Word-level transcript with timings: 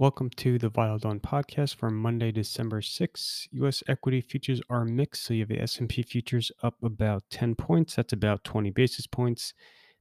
Welcome 0.00 0.30
to 0.36 0.60
the 0.60 0.68
Vital 0.68 0.96
Dawn 0.96 1.18
podcast 1.18 1.74
for 1.74 1.90
Monday, 1.90 2.30
December 2.30 2.80
6th. 2.80 3.48
US 3.50 3.82
equity 3.88 4.20
futures 4.20 4.62
are 4.70 4.84
mixed. 4.84 5.24
So 5.24 5.34
you 5.34 5.40
have 5.40 5.48
the 5.48 5.60
S&P 5.60 6.04
futures 6.04 6.52
up 6.62 6.76
about 6.84 7.24
10 7.30 7.56
points. 7.56 7.96
That's 7.96 8.12
about 8.12 8.44
20 8.44 8.70
basis 8.70 9.08
points. 9.08 9.54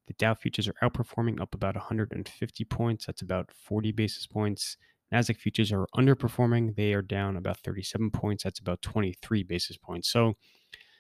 The 0.06 0.14
Dow 0.14 0.36
futures 0.36 0.68
are 0.68 0.76
outperforming 0.84 1.42
up 1.42 1.56
about 1.56 1.74
150 1.74 2.64
points. 2.66 3.08
That's 3.08 3.24
about 3.24 3.50
40 3.52 3.92
basis 3.92 4.28
points. 4.28 4.78
Nasdaq 5.12 5.38
futures 5.38 5.72
are 5.72 5.88
underperforming. 5.96 6.76
They 6.76 6.94
are 6.94 7.02
down 7.02 7.36
about 7.36 7.58
37 7.58 8.12
points. 8.12 8.44
That's 8.44 8.60
about 8.60 8.84
23 8.84 9.42
basis 9.42 9.78
points. 9.78 10.10
So 10.12 10.36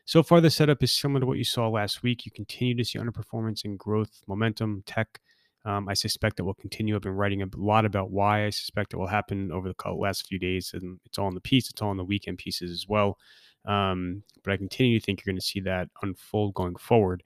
so 0.05 0.23
far 0.23 0.41
the 0.41 0.50
setup 0.50 0.82
is 0.82 0.91
similar 0.91 1.20
to 1.20 1.27
what 1.27 1.38
you 1.38 1.43
saw 1.43 1.70
last 1.70 2.02
week. 2.02 2.25
You 2.25 2.32
continue 2.32 2.73
to 2.73 2.84
see 2.84 2.98
underperformance 2.98 3.64
in 3.64 3.77
growth, 3.77 4.23
momentum, 4.25 4.82
tech, 4.88 5.20
um, 5.65 5.89
I 5.89 5.93
suspect 5.93 6.39
it 6.39 6.43
will 6.43 6.53
continue. 6.53 6.95
I've 6.95 7.01
been 7.01 7.11
writing 7.11 7.41
a 7.41 7.47
lot 7.55 7.85
about 7.85 8.11
why 8.11 8.45
I 8.45 8.49
suspect 8.49 8.93
it 8.93 8.97
will 8.97 9.07
happen 9.07 9.52
over 9.52 9.71
the 9.71 9.91
last 9.91 10.27
few 10.27 10.39
days, 10.39 10.71
and 10.73 10.99
it's 11.05 11.17
all 11.17 11.27
in 11.27 11.35
the 11.35 11.41
piece. 11.41 11.70
It's 11.70 11.81
all 11.81 11.91
in 11.91 11.98
the 11.98 12.05
weekend 12.05 12.38
pieces 12.38 12.71
as 12.71 12.85
well. 12.88 13.17
Um, 13.65 14.23
but 14.43 14.53
I 14.53 14.57
continue 14.57 14.99
to 14.99 15.05
think 15.05 15.20
you're 15.20 15.31
going 15.31 15.39
to 15.39 15.45
see 15.45 15.59
that 15.62 15.89
unfold 16.01 16.53
going 16.53 16.77
forward. 16.77 17.21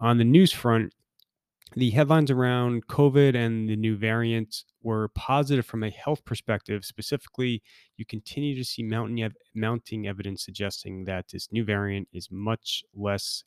On 0.00 0.16
the 0.18 0.24
news 0.24 0.52
front, 0.52 0.94
the 1.76 1.90
headlines 1.90 2.30
around 2.30 2.86
COVID 2.86 3.34
and 3.34 3.68
the 3.68 3.76
new 3.76 3.96
variants 3.96 4.64
were 4.82 5.08
positive 5.08 5.66
from 5.66 5.82
a 5.82 5.90
health 5.90 6.24
perspective. 6.24 6.84
Specifically, 6.84 7.62
you 7.96 8.06
continue 8.06 8.54
to 8.54 8.64
see 8.64 8.82
mounting, 8.82 9.28
mounting 9.54 10.06
evidence 10.06 10.44
suggesting 10.44 11.04
that 11.04 11.26
this 11.28 11.48
new 11.50 11.64
variant 11.64 12.08
is 12.12 12.28
much 12.30 12.84
less 12.94 13.44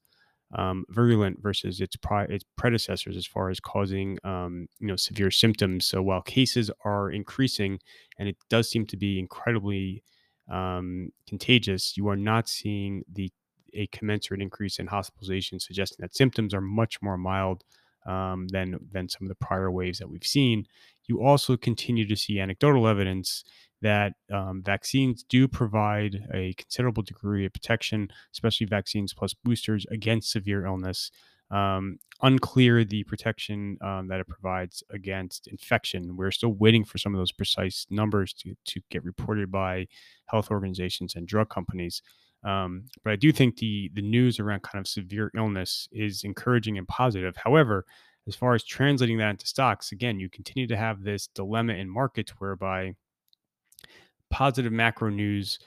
um, 0.55 0.85
virulent 0.89 1.41
versus 1.41 1.81
its, 1.81 1.95
pri- 1.97 2.25
its 2.25 2.45
predecessors 2.55 3.17
as 3.17 3.25
far 3.25 3.49
as 3.49 3.59
causing 3.59 4.17
um, 4.23 4.67
you 4.79 4.87
know 4.87 4.95
severe 4.95 5.31
symptoms. 5.31 5.85
So 5.85 6.01
while 6.01 6.21
cases 6.21 6.71
are 6.85 7.09
increasing, 7.11 7.79
and 8.17 8.29
it 8.29 8.37
does 8.49 8.69
seem 8.69 8.85
to 8.87 8.97
be 8.97 9.19
incredibly 9.19 10.03
um, 10.51 11.09
contagious, 11.27 11.97
you 11.97 12.07
are 12.07 12.15
not 12.15 12.47
seeing 12.47 13.03
the 13.11 13.31
a 13.73 13.87
commensurate 13.87 14.41
increase 14.41 14.79
in 14.79 14.87
hospitalization, 14.87 15.59
suggesting 15.59 15.97
that 15.99 16.15
symptoms 16.15 16.53
are 16.53 16.61
much 16.61 17.01
more 17.01 17.17
mild 17.17 17.63
um, 18.07 18.47
than 18.47 18.79
than 18.91 19.09
some 19.09 19.23
of 19.23 19.29
the 19.29 19.45
prior 19.45 19.69
waves 19.69 19.99
that 19.99 20.09
we've 20.09 20.23
seen. 20.23 20.65
You 21.05 21.21
also 21.21 21.57
continue 21.57 22.07
to 22.07 22.15
see 22.15 22.39
anecdotal 22.39 22.87
evidence 22.87 23.43
that 23.81 24.13
um, 24.31 24.61
vaccines 24.63 25.23
do 25.23 25.47
provide 25.47 26.27
a 26.33 26.53
considerable 26.53 27.03
degree 27.03 27.45
of 27.45 27.53
protection, 27.53 28.09
especially 28.33 28.65
vaccines 28.65 29.13
plus 29.13 29.33
boosters 29.33 29.85
against 29.91 30.31
severe 30.31 30.65
illness. 30.65 31.11
Um, 31.49 31.99
unclear 32.21 32.83
the 32.83 33.03
protection 33.05 33.77
um, 33.81 34.09
that 34.09 34.19
it 34.19 34.27
provides 34.27 34.83
against 34.91 35.47
infection. 35.47 36.17
We're 36.17 36.31
still 36.31 36.53
waiting 36.53 36.83
for 36.83 36.97
some 36.97 37.15
of 37.15 37.19
those 37.19 37.31
precise 37.31 37.85
numbers 37.89 38.33
to, 38.39 38.53
to 38.65 38.81
get 38.89 39.05
reported 39.05 39.49
by 39.49 39.87
health 40.25 40.51
organizations 40.51 41.15
and 41.15 41.25
drug 41.25 41.49
companies. 41.49 42.01
Um, 42.43 42.85
but 43.03 43.13
I 43.13 43.15
do 43.15 43.31
think 43.31 43.57
the 43.57 43.89
the 43.93 44.01
news 44.01 44.39
around 44.39 44.63
kind 44.63 44.79
of 44.79 44.87
severe 44.87 45.31
illness 45.35 45.87
is 45.91 46.23
encouraging 46.23 46.77
and 46.77 46.87
positive. 46.87 47.35
However, 47.37 47.85
as 48.27 48.35
far 48.35 48.53
as 48.53 48.63
translating 48.63 49.17
that 49.17 49.31
into 49.31 49.47
stocks, 49.47 49.91
again, 49.91 50.19
you 50.19 50.29
continue 50.29 50.67
to 50.67 50.77
have 50.77 51.03
this 51.03 51.27
dilemma 51.27 51.73
in 51.73 51.89
markets 51.89 52.33
whereby 52.39 52.93
positive 54.29 54.71
macro 54.71 55.09
news 55.09 55.59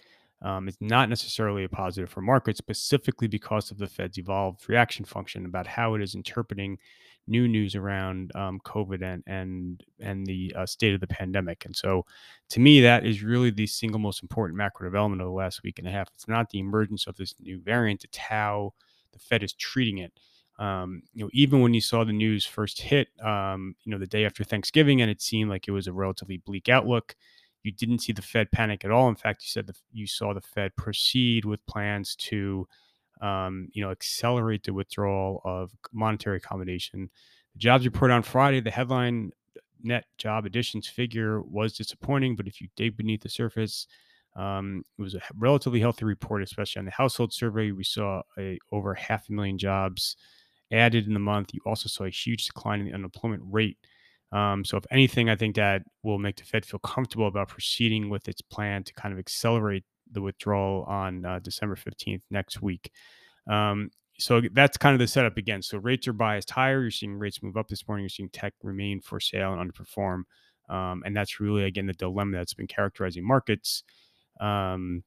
um, 0.42 0.68
is 0.68 0.76
not 0.80 1.08
necessarily 1.08 1.64
a 1.64 1.68
positive 1.68 2.08
for 2.08 2.22
markets, 2.22 2.58
specifically 2.58 3.28
because 3.28 3.70
of 3.70 3.78
the 3.78 3.86
Fed's 3.86 4.18
evolved 4.18 4.68
reaction 4.68 5.04
function 5.04 5.44
about 5.44 5.66
how 5.66 5.94
it 5.94 6.02
is 6.02 6.14
interpreting 6.14 6.78
new 7.26 7.46
news 7.46 7.74
around 7.74 8.32
um, 8.34 8.58
COVID 8.64 9.02
and 9.02 9.22
and 9.26 9.84
and 10.00 10.26
the 10.26 10.52
uh, 10.56 10.66
state 10.66 10.94
of 10.94 11.00
the 11.00 11.06
pandemic. 11.06 11.64
And 11.66 11.76
so, 11.76 12.06
to 12.50 12.60
me, 12.60 12.80
that 12.80 13.04
is 13.04 13.22
really 13.22 13.50
the 13.50 13.66
single 13.66 14.00
most 14.00 14.22
important 14.22 14.56
macro 14.56 14.86
development 14.86 15.20
of 15.20 15.26
the 15.26 15.32
last 15.32 15.62
week 15.62 15.78
and 15.78 15.86
a 15.86 15.90
half. 15.90 16.08
It's 16.14 16.28
not 16.28 16.50
the 16.50 16.58
emergence 16.58 17.06
of 17.06 17.16
this 17.16 17.34
new 17.38 17.60
variant; 17.60 18.04
it's 18.04 18.18
how 18.18 18.72
the 19.12 19.18
Fed 19.18 19.42
is 19.42 19.52
treating 19.52 19.98
it. 19.98 20.12
Um, 20.58 21.02
you 21.14 21.24
know, 21.24 21.30
even 21.32 21.60
when 21.60 21.72
you 21.74 21.80
saw 21.80 22.04
the 22.04 22.12
news 22.12 22.44
first 22.44 22.80
hit, 22.82 23.08
um, 23.22 23.74
you 23.84 23.92
know, 23.92 23.98
the 23.98 24.06
day 24.06 24.24
after 24.24 24.44
Thanksgiving, 24.44 25.00
and 25.02 25.10
it 25.10 25.20
seemed 25.20 25.50
like 25.50 25.68
it 25.68 25.72
was 25.72 25.86
a 25.86 25.92
relatively 25.92 26.38
bleak 26.38 26.68
outlook 26.68 27.14
you 27.62 27.72
didn't 27.72 28.00
see 28.00 28.12
the 28.12 28.22
Fed 28.22 28.50
panic 28.50 28.84
at 28.84 28.90
all. 28.90 29.08
In 29.08 29.14
fact, 29.14 29.42
you 29.42 29.48
said 29.48 29.66
that 29.66 29.76
you 29.92 30.06
saw 30.06 30.32
the 30.32 30.40
Fed 30.40 30.74
proceed 30.76 31.44
with 31.44 31.64
plans 31.66 32.16
to, 32.16 32.66
um, 33.20 33.68
you 33.72 33.82
know, 33.82 33.90
accelerate 33.90 34.64
the 34.64 34.72
withdrawal 34.72 35.40
of 35.44 35.72
monetary 35.92 36.38
accommodation. 36.38 37.10
The 37.54 37.58
jobs 37.58 37.84
report 37.84 38.10
on 38.10 38.22
Friday, 38.22 38.60
the 38.60 38.70
headline 38.70 39.32
net 39.82 40.04
job 40.18 40.46
additions 40.46 40.86
figure 40.86 41.40
was 41.42 41.72
disappointing, 41.72 42.36
but 42.36 42.46
if 42.46 42.60
you 42.60 42.68
dig 42.76 42.96
beneath 42.96 43.22
the 43.22 43.28
surface, 43.28 43.86
um, 44.36 44.84
it 44.98 45.02
was 45.02 45.14
a 45.14 45.20
relatively 45.36 45.80
healthy 45.80 46.04
report, 46.04 46.42
especially 46.42 46.80
on 46.80 46.86
the 46.86 46.92
household 46.92 47.32
survey. 47.32 47.72
We 47.72 47.84
saw 47.84 48.22
a, 48.38 48.58
over 48.72 48.94
half 48.94 49.28
a 49.28 49.32
million 49.32 49.58
jobs 49.58 50.16
added 50.72 51.06
in 51.06 51.14
the 51.14 51.20
month. 51.20 51.52
You 51.52 51.60
also 51.66 51.88
saw 51.88 52.04
a 52.04 52.10
huge 52.10 52.46
decline 52.46 52.80
in 52.80 52.86
the 52.86 52.94
unemployment 52.94 53.42
rate. 53.44 53.78
Um, 54.32 54.64
so, 54.64 54.76
if 54.76 54.84
anything, 54.90 55.28
I 55.28 55.36
think 55.36 55.56
that 55.56 55.82
will 56.02 56.18
make 56.18 56.36
the 56.36 56.44
Fed 56.44 56.64
feel 56.64 56.80
comfortable 56.80 57.26
about 57.26 57.48
proceeding 57.48 58.10
with 58.10 58.28
its 58.28 58.42
plan 58.42 58.84
to 58.84 58.92
kind 58.94 59.12
of 59.12 59.18
accelerate 59.18 59.84
the 60.12 60.22
withdrawal 60.22 60.84
on 60.84 61.24
uh, 61.24 61.38
December 61.40 61.76
15th 61.76 62.22
next 62.30 62.62
week. 62.62 62.90
Um, 63.48 63.90
so 64.18 64.42
that's 64.52 64.76
kind 64.76 64.94
of 64.94 64.98
the 64.98 65.06
setup 65.06 65.36
again. 65.36 65.62
So 65.62 65.78
rates 65.78 66.06
are 66.06 66.12
biased 66.12 66.50
higher. 66.50 66.82
You're 66.82 66.90
seeing 66.90 67.18
rates 67.18 67.42
move 67.42 67.56
up 67.56 67.68
this 67.68 67.88
morning. 67.88 68.04
You're 68.04 68.10
seeing 68.10 68.28
tech 68.28 68.52
remain 68.62 69.00
for 69.00 69.18
sale 69.18 69.52
and 69.52 69.72
underperform. 69.72 70.22
Um, 70.68 71.02
and 71.04 71.16
that's 71.16 71.40
really, 71.40 71.64
again, 71.64 71.86
the 71.86 71.94
dilemma 71.94 72.36
that's 72.36 72.54
been 72.54 72.66
characterizing 72.66 73.26
markets 73.26 73.82
um, 74.40 75.02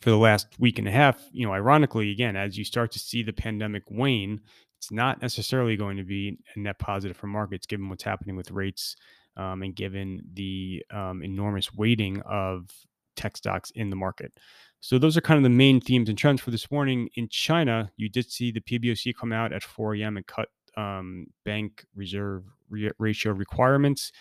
for 0.00 0.10
the 0.10 0.16
last 0.16 0.48
week 0.58 0.78
and 0.78 0.88
a 0.88 0.90
half. 0.90 1.22
You 1.32 1.46
know, 1.46 1.52
ironically, 1.52 2.10
again, 2.10 2.34
as 2.34 2.56
you 2.56 2.64
start 2.64 2.90
to 2.92 2.98
see 2.98 3.22
the 3.22 3.32
pandemic 3.32 3.84
wane, 3.88 4.40
it's 4.78 4.90
not 4.90 5.20
necessarily 5.20 5.76
going 5.76 5.96
to 5.96 6.04
be 6.04 6.38
a 6.54 6.58
net 6.58 6.78
positive 6.78 7.16
for 7.16 7.26
markets 7.26 7.66
given 7.66 7.88
what's 7.88 8.04
happening 8.04 8.36
with 8.36 8.50
rates 8.50 8.96
um, 9.36 9.62
and 9.62 9.74
given 9.74 10.20
the 10.34 10.84
um, 10.90 11.22
enormous 11.22 11.74
weighting 11.74 12.20
of 12.22 12.70
tech 13.16 13.36
stocks 13.36 13.70
in 13.72 13.90
the 13.90 13.96
market. 13.96 14.32
So 14.80 14.98
those 14.98 15.16
are 15.16 15.20
kind 15.20 15.38
of 15.38 15.42
the 15.42 15.50
main 15.50 15.80
themes 15.80 16.08
and 16.08 16.16
trends 16.16 16.40
for 16.40 16.52
this 16.52 16.70
morning. 16.70 17.08
In 17.16 17.28
China, 17.28 17.90
you 17.96 18.08
did 18.08 18.30
see 18.30 18.52
the 18.52 18.60
PBOC 18.60 19.14
come 19.18 19.32
out 19.32 19.52
at 19.52 19.64
4 19.64 19.96
a.m. 19.96 20.16
and 20.16 20.26
cut 20.26 20.48
um, 20.76 21.26
bank 21.44 21.84
reserve 21.96 22.44
re- 22.70 22.92
ratio 22.98 23.32
requirements. 23.32 24.12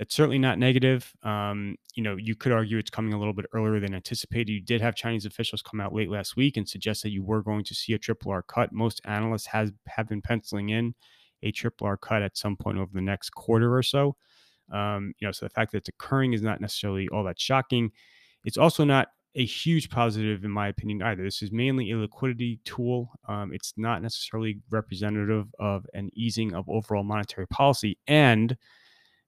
It's 0.00 0.14
certainly 0.14 0.38
not 0.38 0.58
negative. 0.58 1.12
Um, 1.22 1.76
you 1.94 2.02
know, 2.02 2.16
you 2.16 2.34
could 2.34 2.52
argue 2.52 2.78
it's 2.78 2.88
coming 2.88 3.12
a 3.12 3.18
little 3.18 3.34
bit 3.34 3.44
earlier 3.52 3.78
than 3.80 3.94
anticipated. 3.94 4.50
You 4.50 4.62
did 4.62 4.80
have 4.80 4.94
Chinese 4.94 5.26
officials 5.26 5.60
come 5.60 5.78
out 5.78 5.92
late 5.92 6.10
last 6.10 6.36
week 6.36 6.56
and 6.56 6.66
suggest 6.66 7.02
that 7.02 7.10
you 7.10 7.22
were 7.22 7.42
going 7.42 7.64
to 7.64 7.74
see 7.74 7.92
a 7.92 7.98
triple 7.98 8.32
R 8.32 8.42
cut. 8.42 8.72
Most 8.72 9.02
analysts 9.04 9.46
has 9.48 9.72
have 9.88 10.08
been 10.08 10.22
penciling 10.22 10.70
in 10.70 10.94
a 11.42 11.52
triple 11.52 11.86
R 11.86 11.98
cut 11.98 12.22
at 12.22 12.38
some 12.38 12.56
point 12.56 12.78
over 12.78 12.90
the 12.94 13.02
next 13.02 13.30
quarter 13.30 13.76
or 13.76 13.82
so. 13.82 14.16
Um, 14.72 15.12
you 15.18 15.28
know, 15.28 15.32
so 15.32 15.44
the 15.44 15.50
fact 15.50 15.72
that 15.72 15.78
it's 15.78 15.90
occurring 15.90 16.32
is 16.32 16.40
not 16.40 16.62
necessarily 16.62 17.06
all 17.10 17.24
that 17.24 17.38
shocking. 17.38 17.92
It's 18.46 18.56
also 18.56 18.84
not 18.84 19.08
a 19.34 19.44
huge 19.44 19.90
positive, 19.90 20.44
in 20.44 20.50
my 20.50 20.68
opinion, 20.68 21.02
either. 21.02 21.22
This 21.22 21.42
is 21.42 21.52
mainly 21.52 21.90
a 21.90 21.98
liquidity 21.98 22.60
tool. 22.64 23.12
Um, 23.28 23.52
it's 23.52 23.74
not 23.76 24.00
necessarily 24.00 24.60
representative 24.70 25.48
of 25.58 25.84
an 25.92 26.08
easing 26.14 26.54
of 26.54 26.68
overall 26.70 27.04
monetary 27.04 27.46
policy. 27.48 27.98
And 28.06 28.56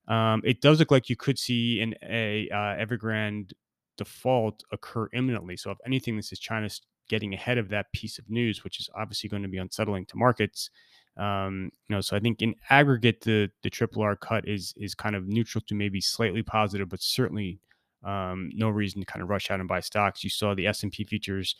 um, 0.09 0.43
it 0.45 0.61
does 0.61 0.79
look 0.79 0.91
like 0.91 1.09
you 1.09 1.17
could 1.17 1.39
see 1.39 1.81
an 1.81 1.95
a 2.03 2.49
uh, 2.51 2.85
Evergrande 2.85 3.53
default 3.97 4.65
occur 4.73 5.09
imminently. 5.13 5.57
So 5.57 5.71
if 5.71 5.79
anything, 5.87 6.17
this 6.17 6.33
is 6.33 6.39
China's 6.39 6.81
getting 7.09 7.35
ahead 7.35 7.59
of 7.59 7.69
that 7.69 7.93
piece 7.93 8.19
of 8.19 8.29
news, 8.31 8.65
which 8.65 8.81
is 8.81 8.89
obviously 8.95 9.29
going 9.29 9.43
to 9.43 9.49
be 9.49 9.59
unsettling 9.59 10.07
to 10.07 10.17
markets. 10.17 10.71
Um, 11.17 11.71
you 11.89 11.95
know, 11.95 12.01
so 12.01 12.17
I 12.17 12.21
think 12.21 12.41
in 12.43 12.55
aggregate, 12.71 13.21
the 13.21 13.51
the 13.63 13.71
triple 13.71 14.03
R 14.03 14.17
cut 14.17 14.49
is 14.49 14.73
is 14.77 14.95
kind 14.95 15.15
of 15.15 15.29
neutral 15.29 15.63
to 15.69 15.75
maybe 15.75 16.01
slightly 16.01 16.43
positive, 16.43 16.89
but 16.89 17.03
certainly 17.03 17.61
um, 18.03 18.51
no 18.55 18.69
reason 18.71 19.01
to 19.01 19.07
kind 19.07 19.23
of 19.23 19.29
rush 19.29 19.51
out 19.51 19.61
and 19.61 19.69
buy 19.69 19.81
stocks. 19.81 20.25
You 20.25 20.31
saw 20.31 20.55
the 20.55 20.67
S 20.67 20.83
and 20.83 20.91
P 20.91 21.05
futures 21.05 21.55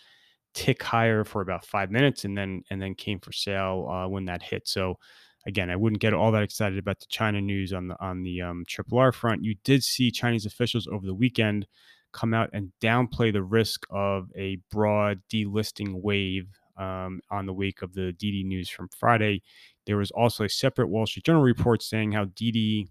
tick 0.55 0.83
higher 0.83 1.25
for 1.25 1.43
about 1.43 1.65
five 1.65 1.91
minutes, 1.91 2.25
and 2.25 2.37
then 2.37 2.63
and 2.71 2.81
then 2.81 2.95
came 2.95 3.21
for 3.21 3.33
sale 3.33 3.89
uh, 3.91 4.09
when 4.09 4.25
that 4.25 4.43
hit. 4.43 4.67
So 4.67 4.99
again, 5.47 5.71
I 5.71 5.77
wouldn't 5.77 6.01
get 6.01 6.15
all 6.15 6.33
that 6.33 6.43
excited 6.43 6.79
about 6.79 7.01
the 7.01 7.07
China 7.09 7.41
news 7.41 7.73
on 7.73 7.89
the 7.89 8.01
on 8.01 8.23
the 8.23 8.43
um, 8.43 8.65
Triple 8.69 8.99
R 8.99 9.13
front. 9.13 9.45
You 9.45 9.55
did 9.65 9.83
see 9.83 10.11
Chinese 10.11 10.47
officials 10.47 10.87
over 10.87 11.07
the 11.07 11.15
weekend 11.15 11.67
come 12.13 12.35
out 12.35 12.51
and 12.53 12.73
downplay 12.81 13.33
the 13.33 13.43
risk 13.43 13.87
of 13.91 14.29
a 14.37 14.59
broad 14.71 15.21
delisting 15.33 16.03
wave 16.03 16.47
um, 16.77 17.21
on 17.31 17.47
the 17.47 17.53
wake 17.53 17.83
of 17.83 17.95
the 17.95 18.13
Didi 18.13 18.45
news 18.45 18.69
from 18.69 18.89
Friday. 18.99 19.43
There 19.87 19.97
was 19.97 20.11
also 20.11 20.45
a 20.45 20.49
separate 20.49 20.89
Wall 20.89 21.07
Street 21.07 21.25
Journal 21.25 21.43
report 21.43 21.83
saying 21.83 22.13
how 22.13 22.27
Didi 22.27 22.89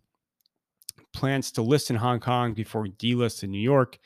plans 1.14 1.52
to 1.54 1.62
list 1.62 1.90
in 1.90 1.98
Hong 1.98 2.20
Kong 2.20 2.54
before 2.54 2.86
delist 2.86 3.44
in 3.44 3.52
New 3.52 3.62
York, 3.62 3.98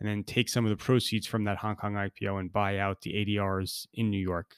and 0.00 0.08
then 0.08 0.24
take 0.24 0.48
some 0.48 0.64
of 0.64 0.70
the 0.70 0.76
proceeds 0.76 1.26
from 1.26 1.44
that 1.44 1.58
Hong 1.58 1.76
Kong 1.76 1.94
IPO 1.94 2.40
and 2.40 2.52
buy 2.52 2.78
out 2.78 3.00
the 3.02 3.12
ADRs 3.12 3.86
in 3.94 4.10
New 4.10 4.18
York. 4.18 4.56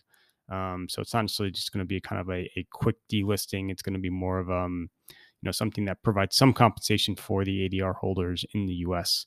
Um, 0.48 0.86
so 0.88 1.02
it's 1.02 1.12
not 1.12 1.22
necessarily 1.22 1.50
just 1.50 1.72
going 1.72 1.84
to 1.84 1.88
be 1.88 2.00
kind 2.00 2.20
of 2.20 2.28
a, 2.28 2.50
a 2.56 2.66
quick 2.70 2.96
delisting. 3.10 3.70
It's 3.70 3.82
going 3.82 3.94
to 3.94 4.00
be 4.00 4.10
more 4.10 4.38
of 4.38 4.50
um, 4.50 4.90
you 5.08 5.46
know 5.46 5.52
something 5.52 5.84
that 5.86 6.02
provides 6.02 6.36
some 6.36 6.52
compensation 6.52 7.16
for 7.16 7.44
the 7.44 7.68
ADR 7.68 7.94
holders 7.94 8.44
in 8.54 8.66
the 8.66 8.74
U.S. 8.74 9.26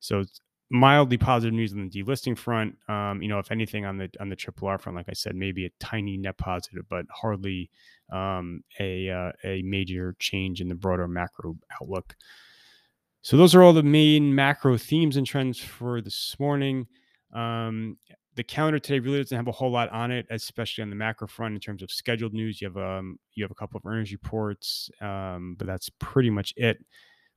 So 0.00 0.24
mildly 0.70 1.18
positive 1.18 1.52
news 1.52 1.72
on 1.72 1.88
the 1.88 2.02
delisting 2.02 2.38
front. 2.38 2.76
Um, 2.88 3.20
you 3.22 3.28
know, 3.28 3.38
if 3.38 3.50
anything 3.50 3.84
on 3.84 3.98
the 3.98 4.08
on 4.20 4.28
the 4.28 4.36
triple 4.36 4.68
R 4.68 4.78
front, 4.78 4.96
like 4.96 5.08
I 5.08 5.14
said, 5.14 5.34
maybe 5.34 5.66
a 5.66 5.70
tiny 5.80 6.16
net 6.16 6.38
positive, 6.38 6.84
but 6.88 7.04
hardly 7.10 7.70
um, 8.12 8.62
a 8.78 9.10
uh, 9.10 9.32
a 9.44 9.62
major 9.62 10.14
change 10.18 10.60
in 10.60 10.68
the 10.68 10.74
broader 10.74 11.08
macro 11.08 11.56
outlook. 11.80 12.14
So 13.22 13.36
those 13.36 13.54
are 13.54 13.62
all 13.62 13.74
the 13.74 13.82
main 13.82 14.34
macro 14.34 14.78
themes 14.78 15.16
and 15.16 15.26
trends 15.26 15.58
for 15.58 16.00
this 16.00 16.36
morning. 16.38 16.86
Um, 17.34 17.98
the 18.36 18.44
calendar 18.44 18.78
today 18.78 19.00
really 19.00 19.18
doesn't 19.18 19.36
have 19.36 19.48
a 19.48 19.52
whole 19.52 19.70
lot 19.70 19.88
on 19.90 20.10
it, 20.10 20.26
especially 20.30 20.82
on 20.82 20.90
the 20.90 20.96
macro 20.96 21.26
front 21.26 21.54
in 21.54 21.60
terms 21.60 21.82
of 21.82 21.90
scheduled 21.90 22.32
news. 22.32 22.60
You 22.60 22.68
have 22.68 22.76
um 22.76 23.18
you 23.34 23.44
have 23.44 23.50
a 23.50 23.54
couple 23.54 23.78
of 23.78 23.86
earnings 23.86 24.12
reports, 24.12 24.90
um, 25.00 25.56
but 25.58 25.66
that's 25.66 25.90
pretty 25.98 26.30
much 26.30 26.54
it 26.56 26.78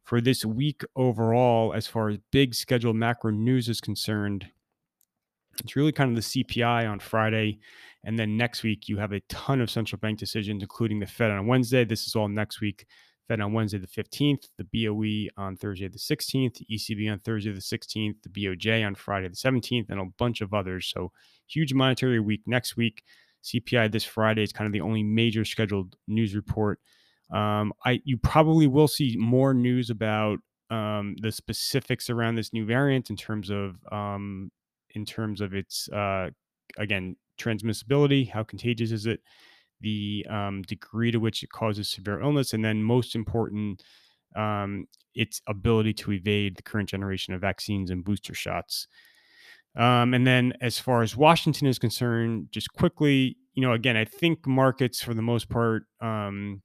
for 0.03 0.21
this 0.21 0.45
week 0.45 0.83
overall. 0.95 1.73
As 1.73 1.87
far 1.87 2.09
as 2.09 2.17
big 2.31 2.53
scheduled 2.53 2.95
macro 2.95 3.31
news 3.31 3.69
is 3.69 3.81
concerned, 3.81 4.45
it's 5.59 5.75
really 5.75 5.91
kind 5.91 6.15
of 6.15 6.15
the 6.15 6.43
CPI 6.43 6.89
on 6.89 6.99
Friday, 6.99 7.59
and 8.03 8.17
then 8.17 8.37
next 8.37 8.63
week 8.63 8.87
you 8.87 8.97
have 8.97 9.13
a 9.13 9.21
ton 9.21 9.61
of 9.61 9.71
central 9.71 9.99
bank 9.99 10.19
decisions, 10.19 10.61
including 10.61 10.99
the 10.99 11.07
Fed 11.07 11.31
on 11.31 11.47
Wednesday. 11.47 11.85
This 11.85 12.05
is 12.05 12.15
all 12.15 12.27
next 12.27 12.61
week. 12.61 12.85
Fed 13.27 13.39
on 13.39 13.53
Wednesday 13.53 13.77
the 13.77 13.87
15th, 13.87 14.47
the 14.57 14.65
BOE 14.65 15.29
on 15.41 15.55
Thursday 15.55 15.87
the 15.87 15.97
16th, 15.97 16.55
the 16.55 16.65
ECB 16.71 17.11
on 17.11 17.19
Thursday 17.19 17.51
the 17.51 17.59
16th, 17.59 18.15
the 18.21 18.29
BOJ 18.29 18.85
on 18.85 18.95
Friday 18.95 19.29
the 19.29 19.35
17th, 19.35 19.89
and 19.89 19.99
a 19.99 20.05
bunch 20.17 20.41
of 20.41 20.53
others. 20.53 20.91
So 20.93 21.11
huge 21.47 21.73
monetary 21.73 22.19
week 22.19 22.41
next 22.45 22.75
week. 22.75 23.03
CPI 23.43 23.91
this 23.91 24.05
Friday 24.05 24.43
is 24.43 24.53
kind 24.53 24.65
of 24.65 24.73
the 24.73 24.81
only 24.81 25.03
major 25.03 25.45
scheduled 25.45 25.95
news 26.07 26.35
report. 26.35 26.79
Um, 27.31 27.73
I 27.85 28.01
you 28.03 28.17
probably 28.17 28.67
will 28.67 28.87
see 28.87 29.15
more 29.17 29.53
news 29.53 29.89
about 29.89 30.39
um, 30.69 31.15
the 31.21 31.31
specifics 31.31 32.09
around 32.09 32.35
this 32.35 32.53
new 32.53 32.65
variant 32.65 33.09
in 33.09 33.15
terms 33.15 33.49
of 33.49 33.75
um, 33.91 34.51
in 34.91 35.05
terms 35.05 35.41
of 35.41 35.53
its 35.53 35.89
uh, 35.89 36.29
again 36.77 37.15
transmissibility, 37.39 38.29
how 38.29 38.43
contagious 38.43 38.91
is 38.91 39.05
it, 39.05 39.21
the 39.83 40.25
um, 40.29 40.63
degree 40.63 41.11
to 41.11 41.19
which 41.19 41.43
it 41.43 41.51
causes 41.51 41.89
severe 41.89 42.21
illness, 42.21 42.53
and 42.53 42.65
then 42.65 42.83
most 42.83 43.15
important, 43.15 43.83
um, 44.35 44.87
its 45.13 45.41
ability 45.47 45.93
to 45.93 46.13
evade 46.13 46.55
the 46.55 46.63
current 46.63 46.89
generation 46.89 47.33
of 47.35 47.41
vaccines 47.41 47.91
and 47.91 48.03
booster 48.03 48.33
shots. 48.33 48.87
Um, 49.75 50.13
and 50.13 50.25
then, 50.25 50.53
as 50.61 50.79
far 50.79 51.03
as 51.03 51.15
Washington 51.15 51.67
is 51.67 51.77
concerned, 51.77 52.47
just 52.51 52.71
quickly, 52.73 53.37
you 53.53 53.61
know, 53.61 53.73
again, 53.73 53.97
I 53.97 54.05
think 54.05 54.47
markets 54.47 55.01
for 55.01 55.13
the 55.13 55.21
most 55.21 55.49
part 55.49 55.83
um, 56.01 56.61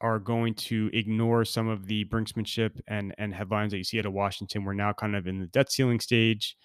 are 0.00 0.18
going 0.18 0.54
to 0.54 0.90
ignore 0.92 1.44
some 1.44 1.68
of 1.68 1.86
the 1.86 2.04
brinksmanship 2.04 2.80
and 2.86 3.14
and 3.18 3.34
headlines 3.34 3.72
that 3.72 3.78
you 3.78 3.84
see 3.84 3.98
out 3.98 4.06
of 4.06 4.12
Washington. 4.12 4.64
We're 4.64 4.74
now 4.74 4.92
kind 4.92 5.16
of 5.16 5.26
in 5.26 5.40
the 5.40 5.46
debt 5.46 5.72
ceiling 5.72 6.00
stage 6.00 6.56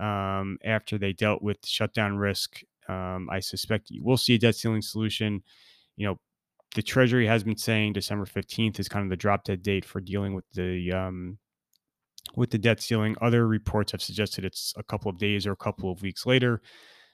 um, 0.00 0.58
after 0.64 0.98
they 0.98 1.12
dealt 1.12 1.42
with 1.42 1.58
shutdown 1.64 2.16
risk 2.16 2.60
um, 2.88 3.28
I 3.30 3.40
suspect 3.40 3.90
you 3.90 4.02
will 4.02 4.16
see 4.16 4.34
a 4.34 4.38
debt 4.38 4.56
ceiling 4.56 4.82
solution. 4.82 5.42
You 5.96 6.06
know, 6.06 6.16
the 6.74 6.82
Treasury 6.82 7.26
has 7.26 7.44
been 7.44 7.56
saying 7.56 7.92
December 7.92 8.24
15th 8.24 8.80
is 8.80 8.88
kind 8.88 9.04
of 9.04 9.10
the 9.10 9.16
drop 9.16 9.44
dead 9.44 9.62
date 9.62 9.84
for 9.84 10.00
dealing 10.00 10.34
with 10.34 10.44
the 10.54 10.92
um, 10.92 11.38
with 12.36 12.50
the 12.50 12.58
debt 12.58 12.80
ceiling. 12.80 13.16
Other 13.20 13.46
reports 13.46 13.92
have 13.92 14.02
suggested 14.02 14.44
it's 14.44 14.72
a 14.76 14.82
couple 14.82 15.10
of 15.10 15.18
days 15.18 15.46
or 15.46 15.52
a 15.52 15.56
couple 15.56 15.90
of 15.90 16.02
weeks 16.02 16.26
later. 16.26 16.62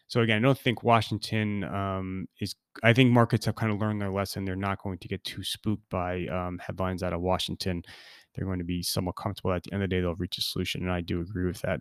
So 0.07 0.23
again, 0.23 0.39
I 0.39 0.41
don't 0.41 0.59
think 0.59 0.83
Washington 0.83 1.65
um, 1.65 2.29
is. 2.41 2.55
I 2.83 2.93
think 2.93 3.11
markets 3.11 3.45
have 3.47 3.57
kind 3.57 3.73
of 3.73 3.79
learned 3.79 4.01
their 4.01 4.11
lesson. 4.11 4.45
They're 4.45 4.57
not 4.57 4.83
going 4.83 4.99
to 4.99 5.09
get 5.09 5.23
too 5.25 5.43
spooked 5.43 5.89
by 5.91 6.27
um, 6.27 6.59
headlines 6.65 7.03
out 7.03 7.13
of 7.13 7.21
Washington. 7.21 7.83
They're 8.35 8.47
going 8.47 8.59
to 8.59 8.65
be 8.65 8.83
somewhat 8.83 9.17
comfortable. 9.17 9.53
At 9.53 9.65
the 9.65 9.75
end 9.75 9.83
of 9.83 9.91
the 9.91 9.97
day, 9.97 10.01
they'll 10.01 10.15
reach 10.15 10.39
a 10.39 10.43
solution, 10.43 10.83
and 10.83 10.93
I 10.93 11.03
do 11.03 11.21
agree 11.21 11.47
with 11.47 11.63
that. 11.63 11.81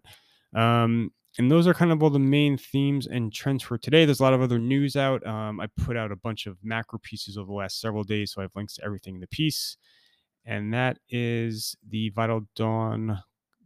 Um, 0.59 1.11
and 1.37 1.51
those 1.51 1.67
are 1.67 1.73
kind 1.73 1.91
of 1.91 2.01
all 2.01 2.09
the 2.09 2.19
main 2.19 2.57
themes 2.57 3.07
and 3.07 3.31
trends 3.31 3.63
for 3.63 3.77
today. 3.77 4.05
There's 4.05 4.19
a 4.19 4.23
lot 4.23 4.33
of 4.33 4.41
other 4.41 4.59
news 4.59 4.95
out. 4.95 5.25
Um, 5.25 5.59
I 5.59 5.67
put 5.77 5.95
out 5.95 6.11
a 6.11 6.15
bunch 6.15 6.47
of 6.47 6.57
macro 6.63 6.99
pieces 6.99 7.37
over 7.37 7.47
the 7.47 7.53
last 7.53 7.79
several 7.79 8.03
days, 8.03 8.31
so 8.31 8.41
I 8.41 8.45
have 8.45 8.55
links 8.55 8.75
to 8.75 8.85
everything 8.85 9.15
in 9.15 9.21
the 9.21 9.27
piece. 9.27 9.77
And 10.45 10.73
that 10.73 10.97
is 11.09 11.75
the 11.87 12.09
Vital 12.09 12.47
Dawn 12.55 13.21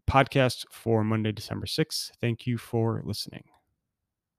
podcast 0.09 0.65
for 0.71 1.03
Monday, 1.03 1.31
December 1.31 1.65
6th. 1.65 2.11
Thank 2.19 2.45
you 2.45 2.57
for 2.57 3.01
listening. 3.05 3.50